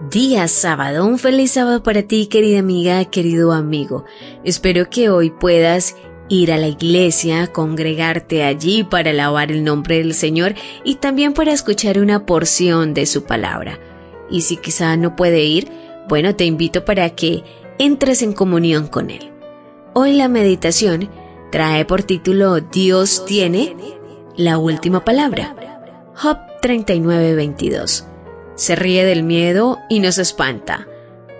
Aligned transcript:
Día 0.00 0.48
sábado, 0.48 1.06
un 1.06 1.18
feliz 1.18 1.52
sábado 1.52 1.82
para 1.84 2.02
ti 2.02 2.26
querida 2.26 2.58
amiga, 2.58 3.04
querido 3.04 3.52
amigo. 3.52 4.04
Espero 4.42 4.90
que 4.90 5.08
hoy 5.08 5.30
puedas 5.30 5.94
ir 6.28 6.52
a 6.52 6.58
la 6.58 6.66
iglesia, 6.66 7.46
congregarte 7.46 8.42
allí 8.42 8.82
para 8.82 9.10
alabar 9.10 9.52
el 9.52 9.62
nombre 9.62 9.98
del 9.98 10.12
Señor 10.12 10.56
y 10.82 10.96
también 10.96 11.32
para 11.32 11.52
escuchar 11.52 12.00
una 12.00 12.26
porción 12.26 12.92
de 12.92 13.06
su 13.06 13.22
palabra. 13.22 13.78
Y 14.28 14.40
si 14.40 14.56
quizá 14.56 14.96
no 14.96 15.14
puede 15.14 15.44
ir, 15.44 15.70
bueno, 16.08 16.34
te 16.34 16.44
invito 16.44 16.84
para 16.84 17.10
que 17.10 17.44
entres 17.78 18.22
en 18.22 18.32
comunión 18.32 18.88
con 18.88 19.10
Él. 19.10 19.30
Hoy 19.94 20.14
la 20.14 20.28
meditación 20.28 21.08
trae 21.52 21.84
por 21.84 22.02
título 22.02 22.60
Dios 22.60 23.24
tiene 23.26 23.76
la 24.36 24.58
última 24.58 25.04
palabra. 25.04 25.54
Job 26.16 26.38
39:22 26.60 28.13
se 28.56 28.76
ríe 28.76 29.04
del 29.04 29.22
miedo 29.22 29.78
y 29.88 30.00
nos 30.00 30.18
espanta. 30.18 30.86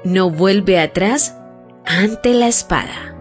No 0.04 0.30
vuelve 0.30 0.78
atrás 0.78 1.36
ante 1.84 2.34
la 2.34 2.48
espada. 2.48 3.14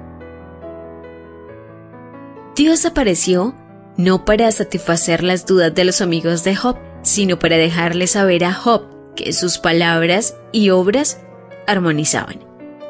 Dios 2.55 2.85
apareció 2.85 3.55
no 3.97 4.25
para 4.25 4.51
satisfacer 4.51 5.23
las 5.23 5.45
dudas 5.45 5.73
de 5.73 5.85
los 5.85 6.01
amigos 6.01 6.43
de 6.43 6.55
Job, 6.55 6.77
sino 7.03 7.37
para 7.37 7.57
dejarle 7.57 8.07
saber 8.07 8.43
a 8.43 8.53
Job 8.53 8.85
que 9.15 9.33
sus 9.33 9.59
palabras 9.59 10.35
y 10.51 10.69
obras 10.69 11.19
armonizaban. 11.67 12.39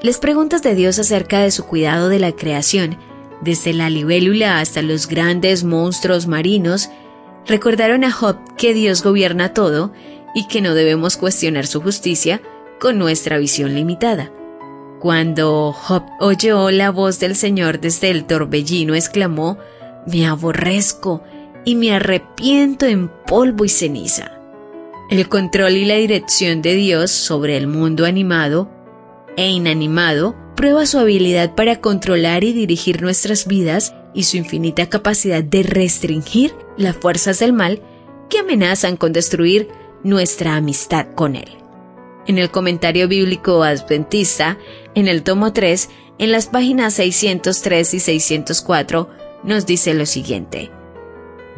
Las 0.02 0.18
preguntas 0.18 0.64
de 0.64 0.76
Dios 0.76 1.00
acerca 1.00 1.40
de 1.40 1.52
su 1.52 1.66
cuidado 1.66 2.10
de 2.10 2.20
la 2.20 2.34
creación, 2.34 2.98
desde 3.42 3.74
la 3.74 3.90
libélula 3.90 4.60
hasta 4.60 4.82
los 4.82 5.08
grandes 5.08 5.64
monstruos 5.64 6.28
marinos, 6.28 6.90
recordaron 7.46 8.04
a 8.04 8.12
Job 8.12 8.38
que 8.58 8.74
Dios 8.74 9.04
gobierna 9.04 9.54
todo 9.54 9.92
y 10.34 10.48
que 10.48 10.62
no 10.62 10.74
debemos 10.74 11.18
cuestionar 11.18 11.68
su 11.68 11.82
justicia 11.82 12.42
con 12.80 12.98
nuestra 12.98 13.38
visión 13.38 13.76
limitada. 13.76 14.32
Cuando 15.00 15.74
Job 15.74 16.04
oyó 16.20 16.72
la 16.72 16.90
voz 16.90 17.20
del 17.20 17.36
Señor 17.36 17.80
desde 17.80 18.10
el 18.10 18.26
torbellino, 18.26 18.96
exclamó, 18.96 19.58
Me 20.08 20.26
aborrezco 20.26 21.24
y 21.66 21.76
me 21.76 21.94
arrepiento 21.94 22.86
en 22.86 23.10
polvo 23.10 23.66
y 23.66 23.70
ceniza. 23.70 24.32
El 25.10 25.28
control 25.30 25.74
y 25.74 25.86
la 25.86 25.96
dirección 25.96 26.62
de 26.62 26.76
Dios 26.76 27.12
sobre 27.12 27.58
el 27.58 27.68
mundo 27.68 28.06
animado 28.06 28.70
e 29.36 29.50
inanimado 29.50 30.36
prueba 30.56 30.86
su 30.86 31.00
habilidad 31.00 31.56
para 31.56 31.82
controlar 31.82 32.44
y 32.44 32.54
dirigir 32.54 33.02
nuestras 33.02 33.48
vidas 33.48 33.94
y 34.14 34.24
su 34.24 34.38
infinita 34.38 34.88
capacidad 34.88 35.44
de 35.44 35.64
restringir 35.64 36.56
las 36.78 36.96
fuerzas 36.96 37.40
del 37.40 37.54
mal 37.54 37.82
que 38.30 38.40
amenazan 38.40 38.96
con 38.96 39.12
destruir 39.14 39.68
nuestra 40.04 40.56
amistad 40.56 41.08
con 41.16 41.36
Él. 41.36 41.58
En 42.26 42.38
el 42.38 42.52
comentario 42.52 43.08
bíblico 43.08 43.64
adventista, 43.64 44.58
en 44.96 45.08
el 45.08 45.24
tomo 45.24 45.52
3, 45.52 45.90
en 46.20 46.32
las 46.32 46.48
páginas 46.48 46.94
603 46.94 47.94
y 47.94 48.00
604, 48.00 49.10
nos 49.44 49.66
dice 49.66 49.94
lo 49.94 50.06
siguiente. 50.06 50.72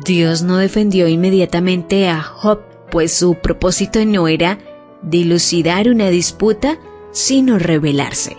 Dios 0.03 0.41
no 0.41 0.57
defendió 0.57 1.07
inmediatamente 1.07 2.07
a 2.07 2.21
Job, 2.21 2.61
pues 2.91 3.13
su 3.13 3.35
propósito 3.35 4.03
no 4.05 4.27
era 4.27 4.59
dilucidar 5.01 5.87
una 5.89 6.09
disputa, 6.09 6.79
sino 7.11 7.59
revelarse. 7.59 8.37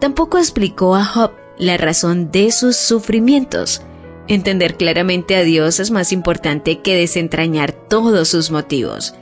Tampoco 0.00 0.38
explicó 0.38 0.94
a 0.94 1.04
Job 1.04 1.32
la 1.58 1.76
razón 1.76 2.30
de 2.30 2.52
sus 2.52 2.76
sufrimientos. 2.76 3.82
Entender 4.28 4.76
claramente 4.76 5.36
a 5.36 5.42
Dios 5.42 5.80
es 5.80 5.90
más 5.90 6.12
importante 6.12 6.80
que 6.80 6.96
desentrañar 6.96 7.72
todos 7.72 8.28
sus 8.28 8.50
motivos. 8.50 9.14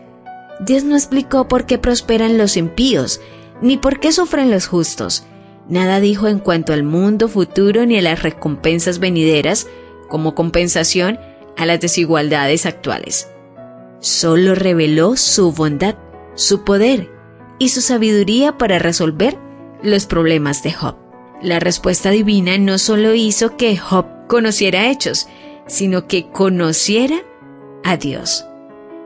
Dios 0.64 0.84
no 0.84 0.94
explicó 0.94 1.48
por 1.48 1.66
qué 1.66 1.78
prosperan 1.78 2.38
los 2.38 2.56
impíos, 2.56 3.20
ni 3.60 3.76
por 3.76 3.98
qué 3.98 4.12
sufren 4.12 4.50
los 4.50 4.66
justos. 4.66 5.24
Nada 5.68 5.98
dijo 5.98 6.28
en 6.28 6.38
cuanto 6.38 6.72
al 6.72 6.84
mundo 6.84 7.28
futuro 7.28 7.84
ni 7.84 7.98
a 7.98 8.02
las 8.02 8.22
recompensas 8.22 8.98
venideras 8.98 9.66
como 10.08 10.34
compensación 10.34 11.18
a 11.56 11.66
las 11.66 11.80
desigualdades 11.80 12.66
actuales. 12.66 13.28
Solo 14.00 14.54
reveló 14.54 15.16
su 15.16 15.52
bondad, 15.52 15.96
su 16.34 16.62
poder 16.64 17.10
y 17.58 17.70
su 17.70 17.80
sabiduría 17.80 18.56
para 18.56 18.78
resolver 18.78 19.38
los 19.82 20.06
problemas 20.06 20.62
de 20.62 20.72
Job. 20.72 20.96
La 21.40 21.58
respuesta 21.58 22.10
divina 22.10 22.56
no 22.58 22.78
solo 22.78 23.14
hizo 23.14 23.56
que 23.56 23.76
Job 23.76 24.06
conociera 24.28 24.90
hechos, 24.90 25.26
sino 25.66 26.06
que 26.06 26.30
conociera 26.30 27.22
a 27.82 27.96
Dios. 27.96 28.44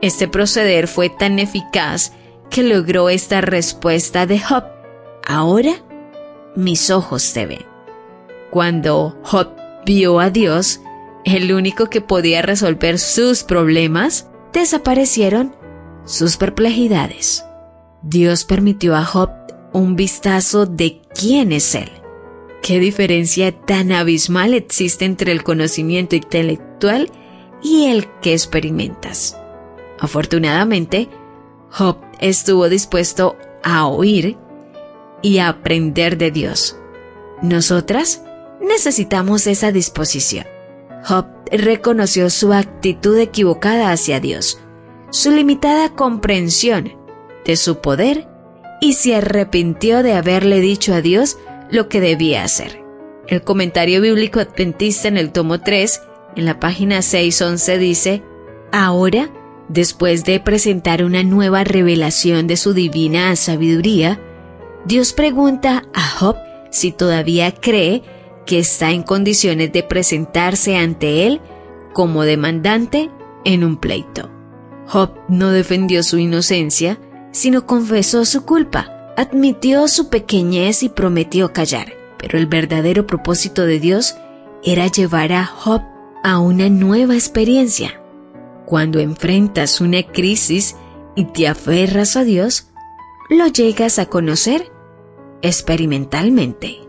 Este 0.01 0.27
proceder 0.27 0.87
fue 0.87 1.09
tan 1.09 1.39
eficaz 1.39 2.13
que 2.49 2.63
logró 2.63 3.09
esta 3.09 3.41
respuesta 3.41 4.25
de 4.25 4.39
Job. 4.39 4.63
Ahora 5.25 5.73
mis 6.55 6.89
ojos 6.89 7.33
te 7.33 7.45
ven. 7.45 7.65
Cuando 8.49 9.17
Job 9.23 9.49
vio 9.85 10.19
a 10.19 10.29
Dios, 10.29 10.81
el 11.25 11.51
único 11.51 11.89
que 11.89 12.01
podía 12.01 12.41
resolver 12.41 12.99
sus 12.99 13.43
problemas, 13.43 14.29
desaparecieron 14.53 15.55
sus 16.05 16.37
perplejidades. 16.37 17.45
Dios 18.01 18.45
permitió 18.45 18.95
a 18.95 19.03
Job 19.03 19.29
un 19.73 19.95
vistazo 19.95 20.65
de 20.65 21.01
quién 21.13 21.51
es 21.51 21.75
Él. 21.75 21.89
¿Qué 22.61 22.79
diferencia 22.79 23.51
tan 23.51 23.91
abismal 23.91 24.53
existe 24.53 25.05
entre 25.05 25.31
el 25.31 25.43
conocimiento 25.43 26.15
intelectual 26.15 27.11
y 27.61 27.85
el 27.85 28.07
que 28.21 28.33
experimentas? 28.33 29.37
Afortunadamente, 29.99 31.09
Job 31.71 31.97
estuvo 32.19 32.69
dispuesto 32.69 33.35
a 33.63 33.87
oír 33.87 34.37
y 35.21 35.39
a 35.39 35.49
aprender 35.49 36.17
de 36.17 36.31
Dios. 36.31 36.77
Nosotras 37.41 38.23
necesitamos 38.61 39.47
esa 39.47 39.71
disposición. 39.71 40.45
Job 41.05 41.25
reconoció 41.51 42.29
su 42.29 42.53
actitud 42.53 43.17
equivocada 43.17 43.91
hacia 43.91 44.19
Dios, 44.19 44.59
su 45.09 45.31
limitada 45.31 45.89
comprensión 45.95 46.93
de 47.45 47.55
su 47.55 47.79
poder 47.79 48.27
y 48.81 48.93
se 48.93 49.15
arrepintió 49.15 50.03
de 50.03 50.13
haberle 50.13 50.59
dicho 50.59 50.93
a 50.93 51.01
Dios 51.01 51.37
lo 51.69 51.89
que 51.89 52.01
debía 52.01 52.43
hacer. 52.43 52.83
El 53.27 53.41
comentario 53.41 54.01
bíblico 54.01 54.39
adventista 54.39 55.07
en 55.07 55.17
el 55.17 55.31
tomo 55.31 55.59
3, 55.59 56.01
en 56.35 56.45
la 56.45 56.59
página 56.59 57.01
611 57.01 57.77
dice, 57.77 58.23
Ahora 58.71 59.29
Después 59.69 60.23
de 60.23 60.39
presentar 60.39 61.03
una 61.03 61.23
nueva 61.23 61.63
revelación 61.63 62.47
de 62.47 62.55
su 62.55 62.73
divina 62.73 63.35
sabiduría, 63.35 64.21
Dios 64.85 65.11
pregunta 65.11 65.83
a 65.93 66.01
Job 66.01 66.37
si 66.71 66.91
todavía 66.91 67.53
cree 67.53 68.03
que 68.45 68.59
está 68.59 68.91
en 68.91 69.03
condiciones 69.03 69.73
de 69.73 69.83
presentarse 69.83 70.77
ante 70.77 71.27
él 71.27 71.41
como 71.93 72.23
demandante 72.23 73.09
en 73.43 73.63
un 73.65 73.77
pleito. 73.77 74.31
Job 74.87 75.11
no 75.27 75.51
defendió 75.51 76.01
su 76.03 76.17
inocencia, 76.17 76.99
sino 77.31 77.65
confesó 77.65 78.23
su 78.23 78.45
culpa, 78.45 79.13
admitió 79.17 79.89
su 79.89 80.09
pequeñez 80.09 80.81
y 80.83 80.89
prometió 80.89 81.51
callar. 81.51 81.93
Pero 82.17 82.37
el 82.37 82.47
verdadero 82.47 83.05
propósito 83.05 83.65
de 83.65 83.79
Dios 83.79 84.15
era 84.63 84.87
llevar 84.87 85.33
a 85.33 85.45
Job 85.45 85.81
a 86.23 86.39
una 86.39 86.69
nueva 86.69 87.15
experiencia. 87.15 88.01
Cuando 88.67 88.99
enfrentas 88.99 89.79
una 89.79 90.03
crisis 90.03 90.75
y 91.15 91.23
te 91.23 91.47
aferras 91.47 92.17
a 92.17 92.25
Dios, 92.25 92.69
lo 93.29 93.47
llegas 93.47 93.97
a 93.97 94.07
conocer 94.07 94.69
experimentalmente. 95.41 96.81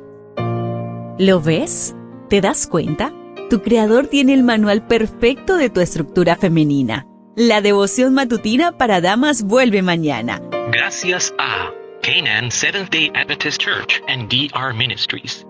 ¿Lo 1.21 1.41
ves? 1.41 1.95
¿Te 2.29 2.41
das 2.41 2.67
cuenta? 2.67 3.13
Tu 3.49 3.63
creador 3.63 4.09
tiene 4.09 4.35
el 4.35 4.43
manual 4.43 4.89
perfecto 4.89 5.57
de 5.57 5.71
tu 5.71 5.81
estructura 5.81 6.35
femenina. 6.35 7.07
La 7.37 7.61
devoción 7.61 8.13
matutina 8.13 8.77
para 8.77 9.01
damas 9.01 9.45
vuelve 9.45 9.81
mañana. 9.81 10.43
Gracias 10.73 11.33
a 11.39 11.71
Canaan 12.03 12.51
Seventh 12.51 12.91
Day 12.91 13.13
Adventist 13.15 13.63
Church 13.63 14.03
and 14.09 14.29
DR 14.29 14.75
Ministries. 14.75 15.47